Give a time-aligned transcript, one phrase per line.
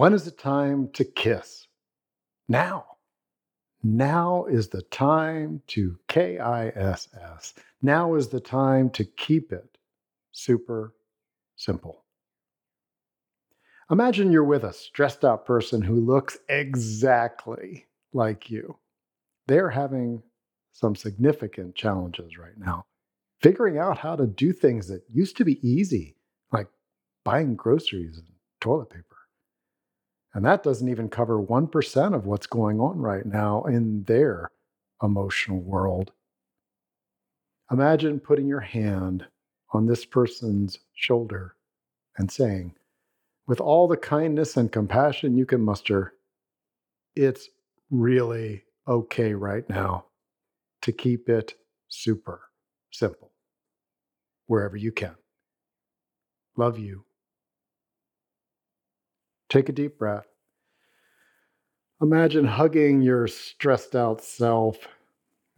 [0.00, 1.66] When is it time to kiss?
[2.48, 2.86] Now.
[3.82, 7.52] Now is the time to K I S S.
[7.82, 9.76] Now is the time to keep it
[10.32, 10.94] super
[11.56, 12.06] simple.
[13.90, 18.78] Imagine you're with a stressed out person who looks exactly like you.
[19.48, 20.22] They're having
[20.72, 22.86] some significant challenges right now.
[23.42, 26.16] Figuring out how to do things that used to be easy,
[26.52, 26.68] like
[27.22, 28.28] buying groceries and
[28.62, 29.09] toilet paper.
[30.34, 34.50] And that doesn't even cover 1% of what's going on right now in their
[35.02, 36.12] emotional world.
[37.72, 39.26] Imagine putting your hand
[39.72, 41.56] on this person's shoulder
[42.18, 42.74] and saying,
[43.46, 46.14] with all the kindness and compassion you can muster,
[47.16, 47.48] it's
[47.90, 50.04] really okay right now
[50.82, 51.54] to keep it
[51.88, 52.42] super
[52.92, 53.32] simple
[54.46, 55.14] wherever you can.
[56.56, 57.04] Love you.
[59.50, 60.28] Take a deep breath.
[62.00, 64.78] Imagine hugging your stressed out self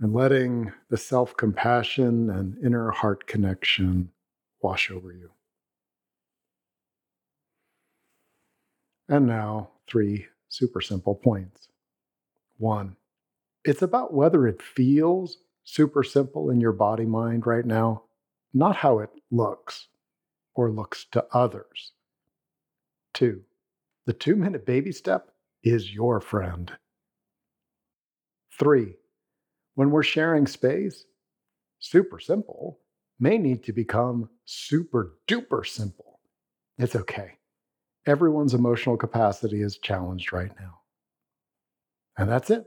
[0.00, 4.10] and letting the self compassion and inner heart connection
[4.62, 5.30] wash over you.
[9.08, 11.68] And now, three super simple points.
[12.56, 12.96] One,
[13.62, 18.04] it's about whether it feels super simple in your body mind right now,
[18.54, 19.88] not how it looks
[20.54, 21.92] or looks to others.
[23.12, 23.42] Two,
[24.06, 25.28] the two minute baby step
[25.62, 26.72] is your friend.
[28.58, 28.94] Three,
[29.74, 31.04] when we're sharing space,
[31.78, 32.80] super simple
[33.18, 36.20] may need to become super duper simple.
[36.78, 37.38] It's okay.
[38.06, 40.80] Everyone's emotional capacity is challenged right now.
[42.18, 42.66] And that's it.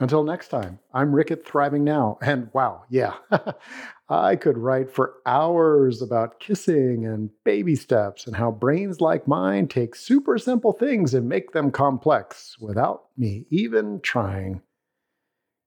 [0.00, 2.18] Until next time, I'm Rick at Thriving Now.
[2.20, 3.14] And wow, yeah,
[4.08, 9.68] I could write for hours about kissing and baby steps and how brains like mine
[9.68, 14.62] take super simple things and make them complex without me even trying.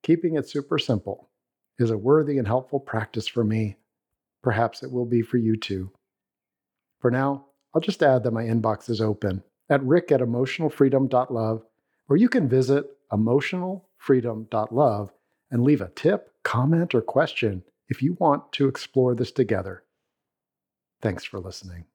[0.04, 1.30] Keeping it super simple
[1.80, 3.78] is a worthy and helpful practice for me.
[4.44, 5.92] Perhaps it will be for you too.
[7.00, 11.64] For now, I'll just add that my inbox is open at rick at emotionalfreedom.love,
[12.10, 12.86] or you can visit
[14.08, 15.12] emotionalfreedom.love
[15.52, 19.84] and leave a tip, comment, or question if you want to explore this together.
[21.02, 21.86] Thanks for listening.